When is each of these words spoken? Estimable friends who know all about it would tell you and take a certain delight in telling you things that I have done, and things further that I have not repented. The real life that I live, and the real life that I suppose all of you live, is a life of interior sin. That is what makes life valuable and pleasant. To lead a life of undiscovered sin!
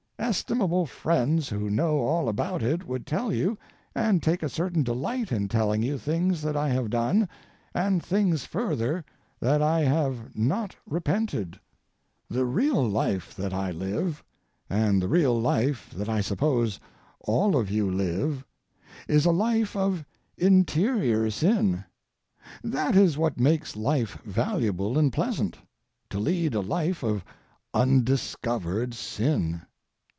Estimable 0.19 0.85
friends 0.85 1.49
who 1.49 1.69
know 1.69 1.97
all 1.97 2.29
about 2.29 2.61
it 2.61 2.87
would 2.87 3.07
tell 3.07 3.33
you 3.33 3.57
and 3.95 4.21
take 4.21 4.43
a 4.43 4.47
certain 4.49 4.83
delight 4.83 5.31
in 5.31 5.47
telling 5.49 5.81
you 5.81 5.97
things 5.97 6.43
that 6.43 6.55
I 6.55 6.69
have 6.69 6.91
done, 6.91 7.27
and 7.73 8.01
things 8.01 8.45
further 8.45 9.03
that 9.41 9.63
I 9.63 9.81
have 9.81 10.33
not 10.37 10.75
repented. 10.85 11.59
The 12.29 12.45
real 12.45 12.87
life 12.87 13.35
that 13.35 13.51
I 13.51 13.71
live, 13.71 14.23
and 14.69 15.01
the 15.01 15.09
real 15.09 15.37
life 15.41 15.89
that 15.95 16.07
I 16.07 16.21
suppose 16.21 16.79
all 17.19 17.57
of 17.57 17.71
you 17.71 17.89
live, 17.91 18.45
is 19.07 19.25
a 19.25 19.31
life 19.31 19.75
of 19.75 20.05
interior 20.37 21.29
sin. 21.31 21.83
That 22.63 22.95
is 22.95 23.17
what 23.17 23.39
makes 23.39 23.75
life 23.75 24.19
valuable 24.23 24.99
and 24.99 25.11
pleasant. 25.11 25.57
To 26.11 26.19
lead 26.19 26.53
a 26.53 26.61
life 26.61 27.03
of 27.03 27.25
undiscovered 27.73 28.93
sin! 28.93 29.63